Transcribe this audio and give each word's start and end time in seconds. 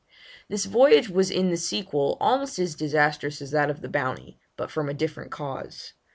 This 0.49 0.65
voyage 0.65 1.09
was 1.09 1.29
in 1.29 1.51
the 1.51 1.57
sequel 1.57 2.17
almost 2.19 2.57
as 2.57 2.73
disastrous 2.73 3.39
as 3.39 3.51
that 3.51 3.69
of 3.69 3.81
the 3.81 3.87
Bounty, 3.87 4.39
but 4.57 4.71
from 4.71 4.89
a 4.89 4.95
different 4.95 5.29
cause. 5.29 5.93